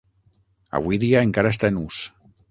[0.79, 1.99] Avui dia encara està en ús.